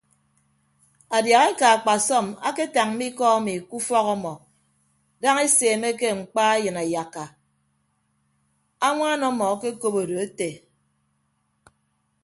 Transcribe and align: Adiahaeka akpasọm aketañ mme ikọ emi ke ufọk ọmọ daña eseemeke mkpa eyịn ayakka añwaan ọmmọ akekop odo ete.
Adiahaeka 1.17 1.65
akpasọm 1.75 2.27
aketañ 2.47 2.87
mme 2.91 3.05
ikọ 3.11 3.25
emi 3.37 3.53
ke 3.67 3.73
ufọk 3.79 4.07
ọmọ 4.15 4.33
daña 5.21 5.41
eseemeke 5.47 6.07
mkpa 6.19 6.41
eyịn 6.55 6.77
ayakka 6.83 7.23
añwaan 8.85 9.21
ọmmọ 9.29 9.43
akekop 9.53 9.95
odo 10.01 10.15
ete. 10.25 10.49